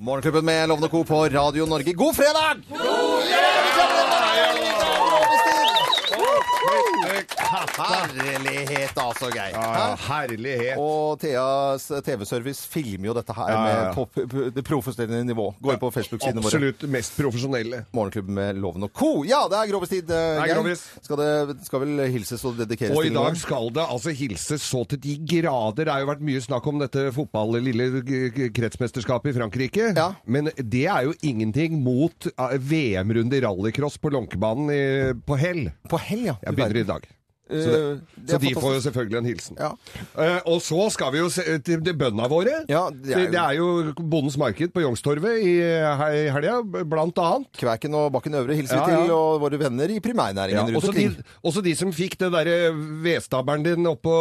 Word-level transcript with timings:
Morgenklubben 0.00 0.44
med 0.44 0.68
Lovende 0.68 0.88
Co. 0.88 1.04
på 1.04 1.24
Radio 1.24 1.66
Norge. 1.66 1.92
God 1.92 2.14
fredag! 2.16 2.56
Herlighet, 7.58 8.96
altså, 8.98 9.28
Geir. 9.32 9.54
Ja, 9.54 9.94
herlighet. 10.08 10.78
Og 10.80 11.18
Theas 11.22 11.86
TV-service 12.04 12.66
filmer 12.70 13.10
jo 13.10 13.14
dette 13.16 13.34
her 13.36 13.50
Ja, 13.52 13.58
ja, 13.58 13.68
ja. 13.68 13.84
med 13.84 13.94
på 13.96 14.04
p- 14.12 14.50
det 14.54 14.64
profesjonelle 14.66 15.22
nivå. 15.26 15.46
Går 15.64 15.78
på 15.80 15.90
Facebook-sidene 15.94 16.42
våre. 16.42 16.50
Absolutt 16.52 16.84
mest 16.90 17.14
profesjonelle. 17.18 17.82
Morgenklubben 17.96 18.34
med 18.36 18.58
Loven 18.62 18.86
og 18.88 18.92
Co. 18.96 19.10
Ja, 19.28 19.44
det 19.50 19.58
er 19.60 19.70
Grovis-tid, 19.72 20.10
eh, 20.10 20.42
er 20.42 20.52
Geir. 20.52 20.76
Skal 21.02 21.16
det 21.22 21.56
skal 21.68 21.80
vel 21.84 22.04
hilses 22.12 22.44
og 22.48 22.58
dedikeres 22.58 22.92
til 22.92 22.98
Og 22.98 23.06
i 23.06 23.14
dag 23.14 23.30
noen? 23.32 23.36
skal 23.40 23.70
det 23.78 23.86
altså 23.88 24.14
hilses 24.18 24.62
så 24.68 24.84
til 24.88 25.00
de 25.04 25.16
grader. 25.24 25.84
Det 25.84 25.92
har 25.92 26.00
jo 26.04 26.10
vært 26.12 26.24
mye 26.28 26.40
snakk 26.44 26.66
om 26.66 26.78
dette 26.82 27.06
fotball, 27.16 27.58
lille 27.62 27.88
kretsmesterskapet 28.54 29.32
i 29.34 29.38
Frankrike. 29.38 29.92
Ja. 29.96 30.10
Men 30.26 30.50
det 30.58 30.86
er 30.86 31.08
jo 31.08 31.14
ingenting 31.22 31.80
mot 31.84 32.26
eh, 32.34 32.56
VM-runde 32.58 33.40
rallycross 33.44 33.98
på 33.98 34.10
Lonkebanen 34.12 35.22
på 35.26 35.36
Hell. 35.38 35.70
På 35.88 35.98
hell, 35.98 36.26
ja. 36.28 36.34
Jeg 36.48 36.56
begynner 36.56 36.80
i 36.80 36.88
dag. 36.88 37.17
Så, 37.48 37.54
Eh, 37.58 37.72
det, 37.72 38.26
det 38.28 38.30
så 38.34 38.38
de 38.42 38.50
får 38.54 38.74
jo 38.74 38.80
selvfølgelig 38.84 39.18
en 39.18 39.24
hilsen. 39.30 39.56
Ja. 39.58 39.70
Uh, 40.12 40.40
og 40.52 40.58
så 40.60 40.90
skal 40.92 41.12
vi 41.14 41.18
jo 41.22 41.28
se 41.32 41.44
til 41.64 41.80
bøndene 41.80 42.28
våre. 42.28 42.58
Ja, 42.68 42.90
det 42.92 43.14
er 43.16 43.22
jo- 43.24 43.30
det 43.32 43.40
er 43.40 43.52
jo 43.56 43.68
Bondens 43.96 44.36
Marked 44.36 44.72
på 44.74 44.82
Youngstorget 44.84 45.40
i 45.40 45.54
helga, 46.34 46.58
blant 46.84 47.16
annet. 47.18 47.48
Kvæken 47.56 47.94
og 47.94 48.12
Bakken 48.12 48.34
Øvre 48.34 48.54
hilser 48.58 48.84
vi 48.84 48.92
Ja, 48.92 49.00
til, 49.06 49.12
og 49.16 49.40
våre 49.40 49.58
venner 49.58 49.88
i 49.88 49.98
primærnæringen 50.00 50.74
rundt 50.74 50.84
omkring. 50.90 51.14
de, 51.16 51.22
også 51.44 51.62
de 51.64 51.74
som 51.74 51.92
fikk 51.92 52.18
det 52.20 52.30
derre 52.32 52.72
vedstabelen 53.04 53.64
din 53.64 53.86
oppå 53.86 54.12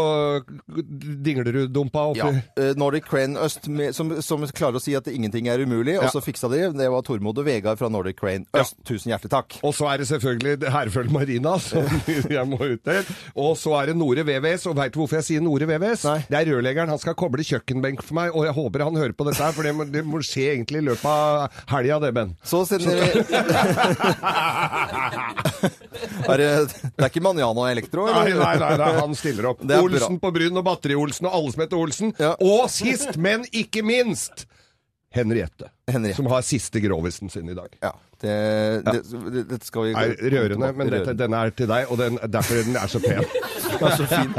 Dinglerud-dumpa 0.88 2.00
oppi 2.12 2.20
Ja, 2.20 2.30
eh, 2.58 2.74
Nordic 2.80 3.04
Crane 3.10 3.38
Øst, 3.44 3.68
med, 3.68 3.94
som, 3.96 4.12
som 4.22 4.44
klarer 4.56 4.80
å 4.80 4.82
si 4.84 4.96
at 4.98 5.08
ingenting 5.12 5.48
er 5.52 5.60
umulig, 5.64 5.98
og 6.02 6.10
så 6.14 6.22
fiksa 6.24 6.50
de. 6.52 6.64
Det 6.78 6.90
var 6.92 7.04
Tormod 7.08 7.38
og 7.42 7.46
Vegard 7.48 7.80
fra 7.80 7.90
Nordic 7.92 8.18
Crane 8.20 8.46
Øst. 8.58 8.78
Tusen 8.88 9.12
hjertelig 9.12 9.32
takk. 9.34 9.58
Og 9.68 9.74
så 9.78 9.90
er 9.92 10.02
det 10.02 10.08
selvfølgelig 10.10 10.72
Herføl 10.74 11.12
Marina, 11.14 11.58
som 11.64 11.86
jeg 12.38 12.48
må 12.50 12.60
ut 12.62 12.84
til. 12.88 13.14
Og 13.38 13.52
så 13.60 13.72
er 13.82 13.84
det 13.92 13.98
Nore 14.00 14.24
VVS, 14.28 14.64
og 14.72 14.78
veit 14.80 14.94
du 14.96 15.00
hvorfor 15.02 15.18
jeg 15.20 15.28
sier 15.30 15.42
Nore 15.46 15.66
VVS? 15.70 16.02
Nei. 16.08 16.20
Det 16.30 16.38
er 16.40 16.46
rørleggeren. 16.52 16.92
Han 16.94 17.02
skal 17.02 17.16
koble 17.20 17.42
kjøkkenbenk 17.48 18.00
for 18.06 18.14
meg, 18.20 18.28
og 18.34 18.42
jeg 18.48 18.54
håper 18.58 18.78
han 18.88 19.00
hører 19.00 19.16
på 19.18 19.24
dette 19.30 19.44
her, 19.44 19.54
for 19.56 19.64
det 19.68 19.74
må, 19.78 19.82
det 19.92 20.04
må 20.08 20.16
skje 20.26 20.46
egentlig 20.56 20.80
i 20.84 20.88
løpet 20.90 21.10
av 21.12 21.24
helga, 21.74 21.96
det, 22.06 22.12
Ben. 22.18 22.30
Så 22.48 22.58
sender 22.70 22.94
vi 22.98 23.02
er 26.28 26.38
det, 26.42 26.50
det 26.68 27.04
er 27.04 27.10
ikke 27.10 27.24
Manjano 27.26 27.62
Elektro? 27.70 28.02
Nei, 28.12 28.32
nei, 28.38 28.56
nei, 28.62 28.74
nei, 28.80 28.92
han 29.00 29.16
stiller 29.18 29.46
opp. 29.54 29.60
Olsen 29.78 30.20
på 30.22 30.32
Bryn 30.36 30.60
og 30.60 30.66
Batteri-Olsen 30.68 31.26
og 31.30 31.34
alle 31.40 31.54
som 31.54 31.62
heter 31.66 31.82
Olsen. 31.82 32.10
Ja. 32.22 32.32
Og 32.44 32.64
sist, 32.74 33.12
men 33.22 33.40
ikke 33.52 33.82
minst, 33.86 34.36
Henriette. 35.18 35.72
Henriette. 35.92 36.18
Som 36.20 36.30
har 36.32 36.44
siste 36.46 36.82
grovisen 36.84 37.30
sin 37.34 37.50
i 37.50 37.56
dag. 37.58 37.74
Ja, 37.84 37.94
det, 38.22 38.34
det, 38.88 38.96
det, 39.10 39.44
dette 39.54 39.68
skal 39.68 39.88
vi 39.90 39.94
er 39.98 40.16
rørende, 40.34 40.72
men 40.78 40.90
dette, 40.92 41.14
denne 41.20 41.44
er 41.48 41.54
til 41.58 41.70
deg, 41.70 41.92
og 41.94 42.00
den, 42.02 42.18
derfor 42.34 42.64
den 42.66 42.80
er 42.80 42.92
så 42.92 43.02
pen. 43.04 43.24
Den 43.78 43.84
er 43.92 43.98
så 44.00 44.06
fin. 44.10 44.32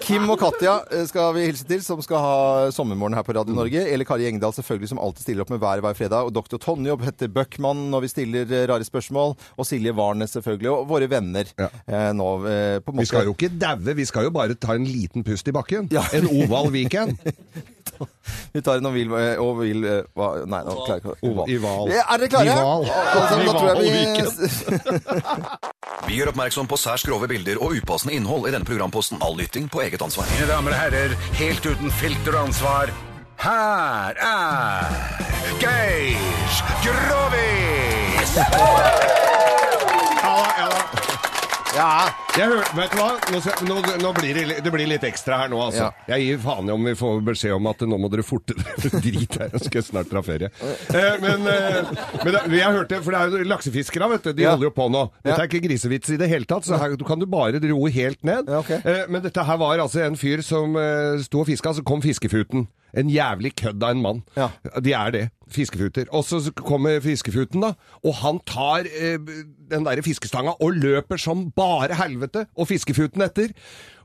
Kim 0.00 0.30
og 0.32 0.38
Katja 0.40 0.76
eh, 0.94 1.02
skal 1.04 1.34
vi 1.36 1.42
hilse 1.48 1.66
til, 1.68 1.82
som 1.84 1.98
skal 2.04 2.22
ha 2.22 2.36
sommermorgen 2.72 3.16
her 3.18 3.24
på 3.26 3.34
Radio 3.36 3.52
Norge. 3.52 3.82
Eller 3.92 4.06
Kari 4.08 4.24
Engdahl, 4.28 4.54
selvfølgelig, 4.56 4.88
som 4.92 5.00
alltid 5.02 5.24
stiller 5.26 5.44
opp 5.44 5.50
med 5.52 5.60
hver 5.60 5.82
hver 5.84 5.98
fredag. 5.98 6.28
Og 6.30 6.32
Dr. 6.32 6.56
Tonje 6.62 6.94
og 6.94 7.02
Petter 7.02 7.28
Bøckmann 7.34 7.82
når 7.92 8.06
vi 8.06 8.10
stiller 8.14 8.54
eh, 8.56 8.64
rare 8.70 8.86
spørsmål. 8.86 9.34
Og 9.60 9.68
Silje 9.68 9.92
Warnes, 9.98 10.32
selvfølgelig. 10.38 10.70
Og 10.72 10.86
våre 10.94 11.10
venner 11.12 11.50
Ja. 11.60 11.68
eh, 11.90 12.06
nå 12.16 12.28
eh, 12.48 12.78
på 12.86 12.94
Vi 13.02 13.08
skal 13.10 13.28
jo 13.28 13.34
ikke 13.36 13.50
daue, 13.60 13.96
vi 14.00 14.06
skal 14.08 14.30
jo 14.30 14.32
bare 14.38 14.56
ta 14.56 14.78
en 14.78 14.86
liten 14.88 15.26
pust 15.26 15.50
i 15.50 15.56
bakken. 15.58 15.90
Ja. 15.92 16.06
En 16.16 16.30
oval 16.30 16.70
weekend. 16.72 17.18
Vi 18.54 18.62
tar 18.66 18.80
en 18.80 18.88
og 18.90 18.94
vil, 18.96 19.12
eh, 19.14 19.42
og 19.42 19.60
vil 19.60 19.84
eh, 19.86 20.00
hva, 20.18 20.30
Nei, 20.44 20.62
nå 20.66 20.76
klarer 20.80 20.98
jeg 20.98 21.04
ikke 21.04 21.30
Oval. 21.30 21.90
I 21.90 21.98
Er 22.00 22.22
dere 22.22 22.30
klare? 22.32 22.54
Ival. 22.54 22.82
Alle 22.90 23.26
sammen, 23.28 23.46
Da 23.46 23.52
tror 23.54 23.68
jeg 23.68 23.76
Ival 23.76 23.90
vi 23.90 24.00
Vi 26.10 26.16
gjør 26.18 26.32
oppmerksom 26.32 26.66
på 26.70 26.78
særs 26.80 27.04
grove 27.06 27.28
bilder 27.30 27.60
og 27.62 27.76
upassende 27.78 28.16
innhold 28.16 28.48
i 28.48 28.54
denne 28.54 28.66
programposten. 28.66 29.20
All 29.22 29.36
lytting 29.38 29.68
på 29.70 29.84
eget 29.84 30.02
ansvar. 30.02 30.26
Mine 30.34 30.48
damer 30.50 30.74
og 30.74 30.80
herrer, 30.80 31.14
helt 31.38 31.66
uten 31.66 31.92
filter 32.00 32.34
og 32.38 32.48
ansvar, 32.48 32.92
her 33.40 34.18
er 34.20 34.84
Geir 35.60 36.18
Grovis! 36.84 38.36
Ja 41.70 41.84
da, 41.86 41.98
da. 42.02 42.14
Jeg 42.40 42.48
hør, 42.50 42.64
vet 42.76 42.92
du 42.92 42.98
hva? 42.98 43.08
Nå, 43.30 43.38
skal- 43.44 43.66
nå, 43.68 43.76
nå 44.02 44.10
blir 44.16 44.34
det, 44.38 44.56
det 44.64 44.70
blir 44.74 44.88
litt 44.90 45.04
ekstra 45.06 45.36
her 45.42 45.50
nå, 45.52 45.58
altså. 45.68 45.86
Ja. 45.86 46.16
Jeg 46.16 46.24
gir 46.26 46.40
faen 46.42 46.68
i 46.68 46.72
om 46.74 46.84
vi 46.88 46.94
får 46.98 47.20
beskjed 47.26 47.54
om 47.56 47.68
at 47.70 47.84
nå 47.86 47.98
må 48.00 48.10
dere 48.10 48.24
forte 48.26 48.54
dere. 48.58 48.90
Drit 49.00 49.36
her, 49.38 49.52
jeg 49.54 49.64
skal 49.68 49.84
snart 49.86 50.10
dra 50.10 50.22
ferie. 50.26 50.50
Eh, 50.90 51.14
men 51.22 51.46
eh, 51.50 51.92
men 52.24 52.34
det, 52.34 52.42
jeg 52.58 52.74
hørte, 52.74 53.00
for 53.06 53.14
det 53.14 53.20
er 53.22 53.36
jo 53.44 53.48
laksefiskere, 53.52 54.10
vet 54.16 54.26
du. 54.28 54.32
De 54.40 54.46
Ja. 54.46 54.54
holder 54.56 54.70
jo 54.70 54.74
på 54.80 54.88
nå. 54.90 55.04
Dette 55.22 55.38
er 55.44 55.50
ikke 55.50 55.62
grisevits 55.68 56.10
i 56.10 56.18
det 56.20 56.28
hele 56.32 56.48
tatt, 56.50 56.66
så 56.66 56.78
her 56.80 56.96
du 56.98 57.04
kan 57.06 57.22
du 57.22 57.26
bare 57.30 57.62
roe 57.70 57.90
helt 57.94 58.22
ned. 58.26 58.50
Ja, 58.50 58.60
ok. 58.64 58.70
Eh, 58.82 59.04
men 59.08 59.22
dette 59.22 59.46
her 59.46 59.60
var 59.62 59.78
altså 59.78 60.02
en 60.06 60.18
fyr 60.18 60.42
som 60.46 60.74
eh, 60.76 61.22
sto 61.22 61.44
og 61.44 61.50
fiska, 61.50 61.74
så 61.78 61.86
kom 61.86 62.02
fiskefuten. 62.02 62.66
En 62.96 63.10
jævlig 63.12 63.54
kødd 63.58 63.82
av 63.82 63.94
en 63.94 64.02
mann. 64.02 64.22
Ja. 64.36 64.48
De 64.80 64.92
er 64.96 65.14
det. 65.14 65.22
Fiskefuter. 65.50 66.06
Og 66.14 66.24
så 66.24 66.38
kommer 66.54 67.00
fiskefuten, 67.02 67.62
da. 67.64 67.72
Og 68.06 68.14
han 68.20 68.38
tar 68.46 68.86
eh, 68.86 69.18
den 69.70 69.86
derre 69.86 70.02
fiskestanga 70.06 70.54
og 70.62 70.78
løper 70.78 71.18
som 71.20 71.48
bare 71.56 71.96
helvete. 71.98 72.46
Og 72.56 72.68
fiskefuten 72.70 73.22
etter. 73.26 73.54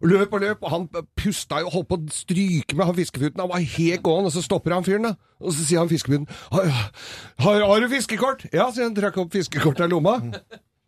Løp 0.06 0.34
og 0.34 0.42
løp. 0.42 0.64
Og 0.66 0.74
han 0.74 0.88
pusta 1.18 1.62
jo 1.62 1.74
holdt 1.74 1.92
på 1.92 2.00
å 2.00 2.16
stryke 2.16 2.78
med 2.78 2.90
han 2.90 2.98
fiskefuten. 2.98 3.44
Han 3.44 3.54
var 3.54 3.66
helt 3.78 4.04
gåen, 4.06 4.30
og 4.30 4.34
så 4.34 4.44
stopper 4.46 4.74
han 4.78 4.88
fyren, 4.88 5.12
da. 5.12 5.16
Og 5.42 5.54
så 5.54 5.68
sier 5.68 5.84
han 5.84 5.92
fiskefuten 5.92 6.30
har, 6.56 6.72
har, 7.44 7.62
har 7.68 7.84
du 7.84 7.90
fiskekort? 7.92 8.48
Ja, 8.54 8.72
sier 8.74 8.90
han. 8.90 8.98
Trakk 8.98 9.22
opp 9.22 9.34
fiskekortet 9.36 9.86
av 9.86 9.94
lomma. 9.94 10.18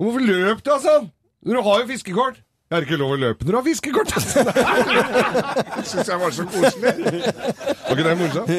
Hvorfor 0.01 0.25
løp 0.25 0.65
du, 0.65 0.73
altså? 0.73 0.99
Du 1.45 1.53
har 1.61 1.81
jo 1.83 1.87
fiskekort. 1.89 2.41
Jeg 2.67 2.75
har 2.75 2.83
ikke 2.83 2.97
lov 2.99 3.13
å 3.15 3.17
løpe 3.21 3.45
når 3.47 3.53
du 3.53 3.57
har 3.57 3.63
fiskekort. 3.63 4.09
Det 5.77 5.83
syns 5.87 6.09
jeg 6.11 6.19
var 6.19 6.33
så 6.35 6.43
koselig. 6.51 6.89
Var 7.87 7.93
ikke 7.93 8.03
det 8.03 8.15
morsomt? 8.19 8.49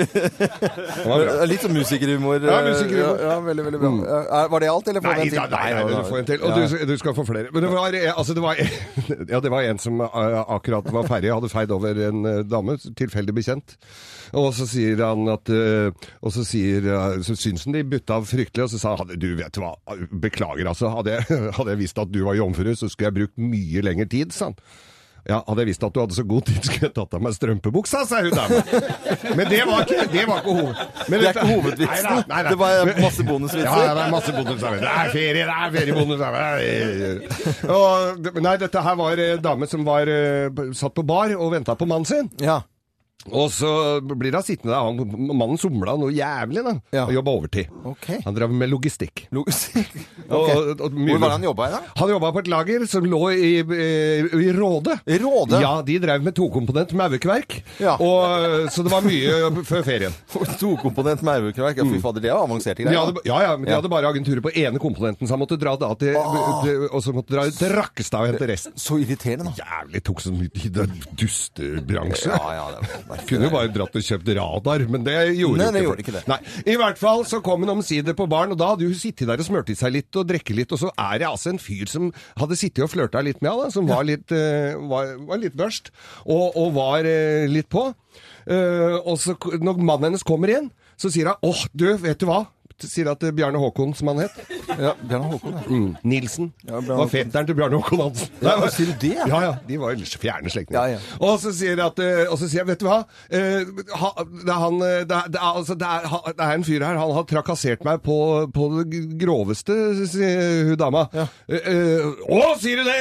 Litt 1.50 1.64
sånn 1.66 1.74
musikerhumor. 1.76 2.38
Ja, 2.40 2.54
eh, 2.62 2.70
musikerhumor. 2.70 3.20
Ja, 3.20 3.34
ja, 3.34 3.36
veldig, 3.44 3.66
veldig 3.66 3.80
bra. 3.82 3.90
Ja, 4.08 4.40
Var 4.54 4.64
det 4.64 4.70
alt, 4.72 4.88
eller 4.88 5.04
får 5.04 5.18
du 5.18 5.20
en 5.20 5.28
til? 5.28 5.40
nei, 5.42 5.48
nei, 5.52 5.82
nei, 5.82 5.92
du 5.92 6.08
får 6.08 6.20
en 6.22 6.30
til. 6.30 6.46
Og 6.48 6.56
du, 6.56 6.86
du 6.88 6.94
skal 7.02 7.16
få 7.18 7.26
flere. 7.28 7.52
Men 7.52 7.66
det 7.66 7.72
var, 7.74 7.98
eh, 8.00 8.12
altså 8.14 8.36
det 8.38 8.44
var, 8.46 8.62
ja, 9.34 9.42
det 9.44 9.52
var 9.52 9.68
en 9.68 9.82
som 9.84 10.00
eh, 10.00 10.38
akkurat 10.56 10.88
var 10.96 11.10
ferdig, 11.12 11.34
hadde 11.34 11.52
feid 11.52 11.76
over 11.76 12.00
en 12.08 12.30
eh, 12.32 12.40
dame, 12.48 12.78
tilfeldig 13.02 13.36
bekjent. 13.36 13.76
Og 14.36 14.50
så 14.56 14.66
sier 14.68 15.00
han 15.00 15.24
at 15.32 15.48
eh, 15.48 15.88
Og 16.20 16.32
så 16.34 16.42
sier 16.44 16.84
eh, 16.84 17.14
Så 17.24 17.32
syns 17.40 17.62
han 17.64 17.72
de 17.72 17.80
butta 17.88 18.18
fryktelig, 18.28 18.66
og 18.66 18.72
så 18.74 18.80
sa 18.82 18.90
han 19.00 19.14
du 19.16 19.30
vet 19.38 19.56
hva, 19.56 19.70
beklager 20.20 20.68
altså, 20.68 20.90
hadde 20.92 21.14
jeg, 21.14 21.38
hadde 21.56 21.72
jeg 21.72 21.80
visst 21.80 22.00
at 22.02 22.12
du 22.12 22.20
var 22.26 22.36
jomfru, 22.36 22.68
så 22.76 22.90
skulle 22.92 23.08
jeg 23.08 23.16
brukt 23.22 23.40
mye 23.40 23.84
lengre 23.98 24.08
tid, 24.14 24.32
sa 24.32 24.44
han. 24.52 24.56
Ja, 25.28 25.42
Hadde 25.44 25.60
jeg 25.60 25.68
visst 25.74 25.82
at 25.84 25.92
du 25.92 25.98
hadde 26.00 26.14
så 26.16 26.22
god 26.24 26.46
tid, 26.48 26.62
skulle 26.64 26.88
jeg 26.88 26.94
tatt 26.96 27.14
av 27.18 27.20
meg 27.20 27.34
strømpebuksa, 27.36 28.00
sa 28.08 28.22
hun 28.24 28.32
dama. 28.32 28.62
Men 29.36 29.50
det 29.50 29.58
var 29.68 29.82
ikke, 29.84 30.06
det 30.14 30.22
var 30.30 30.38
ikke 30.40 30.54
hoved... 30.56 30.78
Men 31.10 31.20
Det 31.20 31.26
er 31.26 31.32
ikke 31.34 31.48
hovedvitsen. 31.50 32.06
Nei 32.06 32.14
nei, 32.14 32.22
nei. 32.30 32.42
Det 32.48 32.58
var 32.62 32.92
masse 33.02 33.26
bonusvitser. 33.28 33.68
Ja, 33.68 33.92
det 33.98 34.06
er 34.06 34.14
masse 34.14 34.32
bonusvitser. 34.32 34.78
Det 34.80 34.88
er 34.94 35.12
ferie, 35.12 35.44
det 35.44 35.58
er 35.58 35.68
feriebonus. 35.76 36.20
Og, 37.76 38.32
nei, 38.40 38.56
dette 38.64 38.86
her 38.88 38.98
var 39.02 39.22
dame 39.50 39.68
som 39.68 39.84
var 39.84 40.08
eh, 40.14 40.64
satt 40.80 40.96
på 40.96 41.04
bar 41.12 41.34
og 41.36 41.52
venta 41.58 41.76
på 41.76 41.90
mannen 41.90 42.08
sin. 42.08 42.32
Ja. 42.40 42.62
Og 43.28 43.50
så 43.52 43.68
blir 44.00 44.32
han 44.32 44.44
sittende 44.46 44.72
der. 44.72 44.84
Han, 44.86 45.32
mannen 45.36 45.58
somla 45.60 45.96
noe 45.98 46.12
jævlig, 46.14 46.62
da. 46.64 46.72
Ja. 46.94 47.02
Og 47.08 47.12
jobba 47.16 47.32
overtid. 47.34 47.72
Okay. 47.90 48.20
Han 48.24 48.36
drev 48.36 48.52
med 48.54 48.70
logistikk. 48.70 49.24
Logistikk. 49.34 49.90
Og- 50.28 50.44
og, 50.48 50.80
og 50.84 50.92
Hvor 50.92 51.18
var 51.22 51.30
han 51.34 51.44
jobba 51.46 51.66
i, 51.66 51.70
da? 51.72 51.78
Han 51.96 52.10
jobba 52.12 52.28
på 52.36 52.40
et 52.42 52.48
lager 52.52 52.82
som 52.88 53.04
lå 53.08 53.20
i, 53.32 53.50
i, 53.64 53.86
i 54.44 54.48
Råde. 54.52 54.98
Råde? 55.22 55.60
Ja, 55.62 55.70
de 55.84 55.94
drev 56.02 56.20
med 56.26 56.34
tokomponent 56.36 56.92
maurkverk. 56.96 57.56
Ja. 57.80 57.94
Så 58.68 58.84
det 58.84 58.92
var 58.92 59.04
mye 59.06 59.62
før 59.66 59.84
ferien. 59.86 60.12
Tokomponent 60.60 61.24
maurkverk. 61.24 61.80
Ja, 61.80 61.86
fy 61.88 62.00
fader, 62.04 62.20
det 62.24 62.28
er 62.32 62.36
avanserte 62.42 62.82
De 62.84 62.88
greier. 62.90 63.00
hadde, 63.08 63.24
ja, 63.28 63.38
ja, 63.46 63.54
men 63.56 63.70
de 63.70 63.74
hadde 63.78 63.88
bare 63.92 64.10
agenturer 64.12 64.44
på 64.44 64.52
ene 64.52 64.80
komponenten, 64.82 65.24
så 65.28 65.34
han 65.38 65.42
måtte 65.42 65.56
dra 65.60 65.72
da 65.80 65.90
til, 66.00 66.12
til, 66.66 66.84
og 66.92 67.00
så 67.04 67.16
måtte 67.16 67.32
dra 67.34 67.46
til 67.48 67.72
Rakkestad 67.78 68.20
og 68.26 68.32
hente 68.34 68.50
resten. 68.52 68.76
Så 68.78 69.00
irriterende, 69.00 69.48
da. 69.48 69.56
Jævlig 69.64 70.04
tok 70.10 70.20
så 70.26 70.34
mye 70.36 70.52
tid, 70.52 70.76
det 70.76 70.84
er 70.84 71.16
dustebransje. 71.24 72.36
Ja, 72.36 72.52
ja, 72.60 72.68
det 72.76 72.84
var 73.07 73.07
Kunne 73.28 73.48
jo 73.48 73.52
bare 73.52 73.70
dratt 73.72 73.96
og 73.96 74.04
kjøpt 74.04 74.30
radar, 74.36 74.84
men 74.92 75.04
det 75.06 75.16
gjorde 75.38 75.62
Nei, 75.62 75.68
det 75.72 75.80
ikke 75.80 75.86
gjorde 75.86 76.04
ikke 76.04 76.14
det. 76.18 76.22
Nei, 76.28 76.38
I 76.68 76.76
hvert 76.80 77.00
fall 77.00 77.24
så 77.28 77.40
kom 77.44 77.64
hun 77.64 77.72
omsider 77.78 78.16
på 78.18 78.26
baren, 78.30 78.52
og 78.54 78.60
da 78.60 78.72
hadde 78.72 78.88
hun 78.88 78.98
sittet 78.98 79.28
der 79.30 79.40
og 79.40 79.48
smurt 79.48 79.72
seg 79.78 79.94
litt 79.94 80.18
og 80.18 80.28
drukket 80.28 80.58
litt, 80.58 80.74
og 80.74 80.82
så 80.82 80.92
er 80.92 81.22
det 81.22 81.28
altså 81.28 81.52
en 81.54 81.62
fyr 81.62 81.88
som 81.90 82.10
hadde 82.40 82.58
sittet 82.60 82.84
og 82.84 82.92
flørta 82.92 83.22
litt 83.24 83.40
med 83.44 83.52
henne, 83.52 83.72
som 83.74 83.88
var 83.88 84.04
litt, 84.08 84.28
uh, 84.34 84.76
var, 84.90 85.14
var 85.30 85.40
litt 85.40 85.56
børst, 85.58 85.92
og, 86.26 86.52
og 86.58 86.74
var 86.76 87.08
uh, 87.08 87.48
litt 87.48 87.70
på. 87.72 87.88
Uh, 88.48 88.98
og 89.02 89.16
så 89.20 89.36
når 89.60 89.80
mannen 89.80 90.10
hennes 90.10 90.26
kommer 90.26 90.52
inn, 90.52 90.70
så 90.98 91.10
sier 91.14 91.30
han 91.30 91.46
åh, 91.46 91.64
du, 91.72 91.88
vet 92.02 92.20
du 92.20 92.26
hva? 92.28 92.44
Sier 92.86 93.08
at 93.10 93.22
eh, 93.26 93.32
Bjarne 93.34 93.58
Håkon, 93.58 93.94
som 93.98 94.12
han 94.12 94.20
het. 94.22 94.36
Ja, 94.78 94.92
Bjarne 95.00 95.32
Håkon, 95.32 95.56
ja. 95.56 95.62
Mm. 95.66 95.88
Nilsen. 96.06 96.52
Ja, 96.62 96.78
Bjarne 96.78 97.00
var 97.00 97.10
fetteren 97.10 97.48
til 97.48 97.56
Bjarne 97.58 97.80
Håkon 97.80 98.02
Hansen. 98.04 98.30
Ja, 98.44 98.54
Nei, 98.60 98.68
sier 98.74 98.92
du 98.92 98.94
det? 99.02 99.14
Ja, 99.18 99.40
ja. 99.42 99.54
De 99.66 99.78
var 99.82 99.96
jo 99.96 100.06
fjerne 100.22 100.52
slektninger. 100.52 100.78
Ja, 100.78 100.98
ja. 100.98 101.16
Og 101.18 101.40
så 101.42 101.50
sier 101.56 101.82
at 101.82 101.98
eh, 102.04 102.28
Og 102.28 102.38
så 102.38 102.46
sier 102.46 102.62
jeg, 102.62 102.68
vet 102.70 102.82
du 102.82 102.86
hva? 102.86 103.00
Eh, 103.34 103.66
ha, 103.98 104.12
det, 104.22 104.46
er 104.46 104.62
han, 104.62 104.78
det, 104.78 105.02
er, 105.02 105.32
det, 105.34 105.40
er, 105.40 105.48
altså, 105.50 105.74
det, 105.78 105.88
er, 105.88 106.30
det 106.30 106.46
er 106.46 106.54
en 106.60 106.66
fyr 106.68 106.86
her, 106.86 107.00
han 107.02 107.14
har 107.18 107.26
trakassert 107.34 107.82
meg 107.88 108.04
på, 108.06 108.18
på 108.54 108.68
det 108.76 109.02
groveste, 109.18 109.74
sier 110.06 110.70
hun 110.70 110.78
dama. 110.78 111.06
Ja. 111.16 111.26
Å, 111.50 112.40
sier 112.62 112.82
du 112.82 112.86
det? 112.86 112.96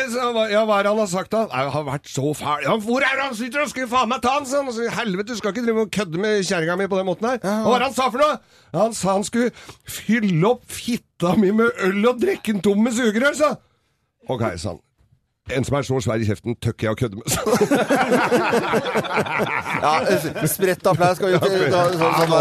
Ja, 0.53 0.63
hva 0.65 0.79
er 0.79 0.87
det 0.87 0.93
han 0.95 1.03
har 1.03 1.11
sagt 1.11 1.33
da? 1.35 1.45
Jeg 1.51 1.73
har 1.75 1.87
vært 1.87 2.09
så 2.09 2.33
fæl. 2.37 2.65
Ja, 2.65 2.77
hvor 2.81 3.05
er 3.05 3.19
det 3.19 3.27
han 3.27 3.37
sitter 3.37 3.65
og 3.65 3.71
skal 3.71 3.89
faen 3.91 4.09
meg 4.09 4.23
ta 4.25 4.37
han? 4.39 4.47
sånn? 4.47 4.71
Helvete, 4.97 5.33
du 5.33 5.39
skal 5.39 5.53
ikke 5.53 5.65
drive 5.65 5.85
og 5.85 5.91
kødde 5.93 6.21
med 6.21 6.45
kjerringa 6.47 6.77
mi 6.79 6.87
på 6.89 6.99
den 6.99 7.07
måten 7.09 7.29
her. 7.29 7.41
Hva 7.43 7.73
var 7.73 7.83
det 7.83 7.89
han 7.89 7.97
sa 7.97 8.09
for 8.13 8.23
noe? 8.23 8.39
Han 8.75 8.95
sa 8.95 9.15
han 9.15 9.25
skulle 9.27 9.51
fylle 9.87 10.43
opp 10.53 10.63
fitta 10.71 11.35
mi 11.39 11.51
med 11.51 11.71
øl 11.87 12.05
og 12.11 12.19
drikk 12.21 12.43
den 12.53 12.61
tom 12.65 12.83
med 12.83 12.93
sugerør, 12.97 13.35
sa. 13.39 13.53
Ok, 14.27 14.43
sa 14.57 14.69
han. 14.75 14.79
En 15.47 15.63
som 15.63 15.77
er 15.79 15.85
så 15.87 15.95
svær 16.03 16.19
i 16.19 16.25
kjeften, 16.27 16.57
tøkker 16.59 16.89
jeg 16.89 16.91
å 16.91 16.99
kødde 16.99 17.15
med. 17.21 17.27
Ja, 19.77 19.91
eh, 20.09 20.25
Spredt 20.49 20.83
applaus 20.89 21.15
skal 21.19 21.31
vi 21.31 21.37
til. 21.39 21.71
da- 21.71 21.85
sånn- 21.93 22.17
sånn 22.17 22.31
ja, 22.33 22.37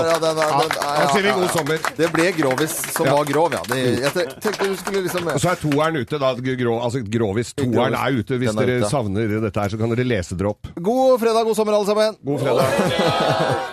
ja, 1.23 1.35
god 1.37 1.51
sommer. 1.55 1.79
Det 1.97 2.09
ble 2.13 2.33
grovis 2.33 2.75
som 2.97 3.07
Ja. 3.07 3.15
var 3.15 3.25
grov, 3.29 3.53
ja. 3.53 3.61
Det, 3.69 4.01
jeg 4.01 4.13
tenkte 4.41 4.59
du 4.67 4.77
skulle 4.77 5.03
liksom 5.07 5.29
Og 5.29 5.39
så 5.41 5.51
er 5.53 5.57
toeren 5.63 5.97
ute, 6.01 6.19
da. 6.19 6.35
Grå, 6.35 6.81
altså 6.83 7.03
grovis. 7.07 7.53
Toeren 7.55 7.95
er 7.95 8.11
ute. 8.19 8.39
Hvis 8.39 8.51
er 8.51 8.67
dere 8.67 8.81
ute. 8.81 8.91
savner 8.91 9.41
dette 9.41 9.61
her, 9.61 9.69
så 9.69 9.79
kan 9.79 9.89
dere 9.95 10.05
lese 10.09 10.35
dere 10.37 10.49
opp. 10.51 10.67
God 10.81 11.21
fredag, 11.21 11.45
god 11.45 11.55
sommer, 11.57 11.73
alle 11.75 11.87
sammen. 11.87 12.17
God 12.25 12.41
fredag. 12.41 13.73